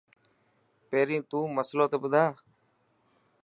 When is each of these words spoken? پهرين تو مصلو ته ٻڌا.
پهرين 0.89 1.21
تو 1.29 1.39
مصلو 1.55 1.85
ته 1.91 1.97
ٻڌا. 2.01 2.25